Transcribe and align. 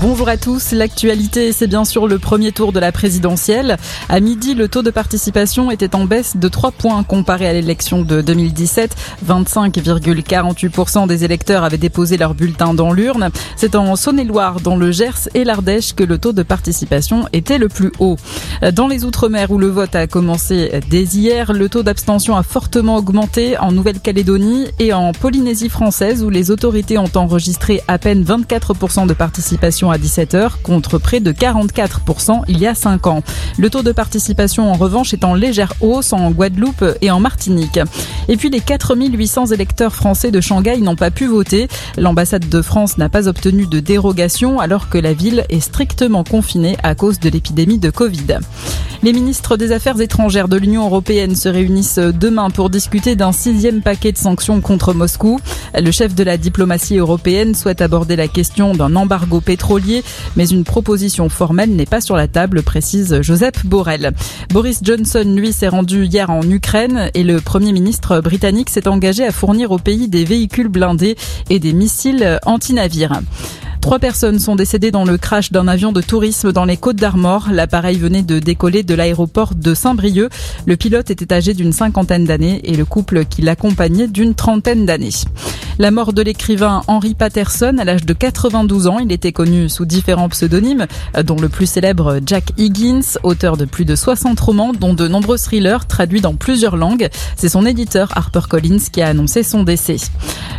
Bonjour 0.00 0.28
à 0.28 0.36
tous. 0.36 0.72
L'actualité, 0.72 1.52
c'est 1.52 1.66
bien 1.66 1.84
sûr 1.84 2.06
le 2.06 2.18
premier 2.18 2.52
tour 2.52 2.72
de 2.72 2.80
la 2.80 2.92
présidentielle. 2.92 3.76
À 4.08 4.20
midi, 4.20 4.54
le 4.54 4.68
taux 4.68 4.82
de 4.82 4.90
participation 4.90 5.70
était 5.70 5.94
en 5.94 6.04
baisse 6.04 6.36
de 6.36 6.48
3 6.48 6.70
points 6.70 7.02
comparé 7.02 7.46
à 7.46 7.52
l'élection 7.52 8.02
de 8.02 8.20
2017. 8.20 8.94
25,48% 9.26 11.06
des 11.06 11.24
électeurs 11.24 11.64
avaient 11.64 11.78
déposé 11.78 12.16
leur 12.16 12.34
bulletin 12.34 12.74
dans 12.74 12.92
l'urne. 12.92 13.30
C'est 13.56 13.74
en 13.74 13.96
Saône-et-Loire, 13.96 14.60
dans 14.60 14.76
le 14.76 14.92
Gers 14.92 15.28
et 15.34 15.44
l'Ardèche 15.44 15.94
que 15.94 16.04
le 16.04 16.18
taux 16.18 16.32
de 16.32 16.42
participation 16.42 17.26
était 17.32 17.58
le 17.58 17.68
plus 17.68 17.92
haut. 17.98 18.16
Dans 18.72 18.86
les 18.86 19.04
Outre-mer 19.04 19.50
où 19.50 19.58
le 19.58 19.68
vote 19.68 19.94
a 19.94 20.06
commencé 20.06 20.80
dès 20.88 21.02
hier, 21.02 21.52
le 21.52 21.68
taux 21.68 21.82
d'abstention 21.82 22.36
a 22.36 22.42
fortement 22.42 22.96
augmenté 22.96 23.58
en 23.58 23.72
Nouvelle-Calédonie 23.72 24.68
et 24.78 24.92
en 24.92 25.12
Polynésie 25.12 25.68
française 25.68 26.22
où 26.22 26.30
les 26.30 26.50
autorités 26.50 26.98
ont 26.98 27.10
enregistré 27.14 27.82
à 27.88 27.98
peine 27.98 28.22
24% 28.22 29.06
de 29.06 29.14
participation 29.14 29.81
à 29.90 29.98
17h 29.98 30.62
contre 30.62 30.98
près 30.98 31.20
de 31.20 31.32
44% 31.32 32.42
il 32.48 32.58
y 32.58 32.66
a 32.66 32.74
5 32.74 33.06
ans. 33.06 33.22
Le 33.58 33.70
taux 33.70 33.82
de 33.82 33.92
participation 33.92 34.70
en 34.70 34.74
revanche 34.74 35.12
est 35.12 35.24
en 35.24 35.34
légère 35.34 35.74
hausse 35.80 36.12
en 36.12 36.30
Guadeloupe 36.30 36.84
et 37.00 37.10
en 37.10 37.20
Martinique. 37.20 37.80
Et 38.28 38.36
puis 38.36 38.50
les 38.50 38.60
4800 38.60 39.46
électeurs 39.46 39.94
français 39.94 40.30
de 40.30 40.40
Shanghai 40.40 40.78
n'ont 40.78 40.96
pas 40.96 41.10
pu 41.10 41.26
voter. 41.26 41.68
L'ambassade 41.96 42.48
de 42.48 42.62
France 42.62 42.98
n'a 42.98 43.08
pas 43.08 43.28
obtenu 43.28 43.66
de 43.66 43.80
dérogation 43.80 44.60
alors 44.60 44.88
que 44.88 44.98
la 44.98 45.12
ville 45.12 45.44
est 45.48 45.60
strictement 45.60 46.24
confinée 46.24 46.76
à 46.82 46.94
cause 46.94 47.18
de 47.20 47.28
l'épidémie 47.28 47.78
de 47.78 47.90
Covid. 47.90 48.38
Les 49.04 49.12
ministres 49.12 49.56
des 49.56 49.72
Affaires 49.72 50.00
étrangères 50.00 50.46
de 50.46 50.56
l'Union 50.56 50.84
européenne 50.84 51.34
se 51.34 51.48
réunissent 51.48 51.98
demain 51.98 52.50
pour 52.50 52.70
discuter 52.70 53.16
d'un 53.16 53.32
sixième 53.32 53.82
paquet 53.82 54.12
de 54.12 54.16
sanctions 54.16 54.60
contre 54.60 54.94
Moscou. 54.94 55.40
Le 55.74 55.90
chef 55.90 56.14
de 56.14 56.22
la 56.22 56.36
diplomatie 56.36 56.98
européenne 56.98 57.56
souhaite 57.56 57.82
aborder 57.82 58.14
la 58.14 58.28
question 58.28 58.74
d'un 58.74 58.94
embargo 58.94 59.40
pétrolier, 59.40 60.04
mais 60.36 60.48
une 60.48 60.62
proposition 60.62 61.28
formelle 61.28 61.74
n'est 61.74 61.84
pas 61.84 62.00
sur 62.00 62.14
la 62.14 62.28
table, 62.28 62.62
précise 62.62 63.22
Joseph 63.22 63.66
Borrell. 63.66 64.12
Boris 64.50 64.78
Johnson, 64.84 65.34
lui, 65.36 65.52
s'est 65.52 65.66
rendu 65.66 66.04
hier 66.04 66.30
en 66.30 66.48
Ukraine 66.48 67.10
et 67.14 67.24
le 67.24 67.40
Premier 67.40 67.72
ministre 67.72 68.20
britannique 68.20 68.70
s'est 68.70 68.86
engagé 68.86 69.26
à 69.26 69.32
fournir 69.32 69.72
au 69.72 69.78
pays 69.78 70.06
des 70.06 70.24
véhicules 70.24 70.68
blindés 70.68 71.16
et 71.50 71.58
des 71.58 71.72
missiles 71.72 72.38
anti-navires. 72.46 73.20
Trois 73.82 73.98
personnes 73.98 74.38
sont 74.38 74.54
décédées 74.54 74.92
dans 74.92 75.04
le 75.04 75.18
crash 75.18 75.50
d'un 75.50 75.66
avion 75.66 75.90
de 75.90 76.00
tourisme 76.00 76.52
dans 76.52 76.64
les 76.64 76.76
Côtes 76.76 76.96
d'Armor. 76.96 77.48
L'appareil 77.50 77.98
venait 77.98 78.22
de 78.22 78.38
décoller 78.38 78.84
de 78.84 78.94
l'aéroport 78.94 79.56
de 79.56 79.74
Saint-Brieuc. 79.74 80.30
Le 80.66 80.76
pilote 80.76 81.10
était 81.10 81.34
âgé 81.34 81.52
d'une 81.52 81.72
cinquantaine 81.72 82.24
d'années 82.24 82.60
et 82.62 82.76
le 82.76 82.84
couple 82.84 83.24
qui 83.24 83.42
l'accompagnait 83.42 84.06
d'une 84.06 84.34
trentaine 84.34 84.86
d'années. 84.86 85.10
La 85.82 85.90
mort 85.90 86.12
de 86.12 86.22
l'écrivain 86.22 86.84
Henry 86.86 87.14
Patterson 87.14 87.74
à 87.76 87.82
l'âge 87.82 88.06
de 88.06 88.12
92 88.12 88.86
ans. 88.86 89.00
Il 89.00 89.10
était 89.10 89.32
connu 89.32 89.68
sous 89.68 89.84
différents 89.84 90.28
pseudonymes, 90.28 90.86
dont 91.24 91.34
le 91.34 91.48
plus 91.48 91.66
célèbre 91.66 92.20
Jack 92.24 92.52
Higgins, 92.56 93.18
auteur 93.24 93.56
de 93.56 93.64
plus 93.64 93.84
de 93.84 93.96
60 93.96 94.38
romans, 94.38 94.72
dont 94.72 94.94
de 94.94 95.08
nombreux 95.08 95.38
thrillers 95.38 95.88
traduits 95.88 96.20
dans 96.20 96.34
plusieurs 96.34 96.76
langues. 96.76 97.08
C'est 97.34 97.48
son 97.48 97.66
éditeur 97.66 98.16
HarperCollins 98.16 98.78
qui 98.92 99.02
a 99.02 99.08
annoncé 99.08 99.42
son 99.42 99.64
décès. 99.64 99.96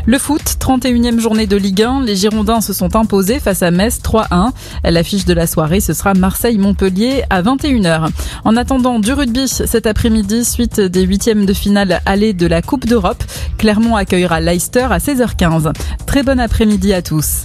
Le 0.06 0.18
foot, 0.18 0.42
31e 0.60 1.18
journée 1.22 1.48
de 1.48 1.56
Ligue 1.56 1.84
1, 1.84 2.02
les 2.04 2.18
Girondins 2.18 2.60
se 2.60 2.74
sont 2.74 2.98
imposés 2.98 3.40
face 3.40 3.64
à 3.64 3.72
Metz 3.72 4.02
3-1. 4.04 4.52
L'affiche 4.84 5.24
de 5.24 5.34
la 5.34 5.48
soirée, 5.48 5.80
ce 5.80 5.94
sera 5.94 6.14
Marseille-Montpellier 6.14 7.24
à 7.30 7.42
21h. 7.42 8.10
En 8.44 8.58
attendant 8.58 9.00
du 9.00 9.14
rugby 9.14 9.48
cet 9.48 9.88
après-midi, 9.88 10.44
suite 10.44 10.82
des 10.82 11.04
huitièmes 11.04 11.46
de 11.46 11.54
finale 11.54 12.02
aller 12.06 12.34
de 12.34 12.46
la 12.46 12.62
Coupe 12.62 12.86
d'Europe, 12.86 13.24
Clermont 13.58 13.96
accueillera 13.96 14.42
Leicester 14.42 14.88
à 14.92 15.00
16h15. 15.14 15.74
Très 16.08 16.24
bon 16.24 16.40
après-midi 16.40 16.94
à 16.94 17.02
tous. 17.02 17.42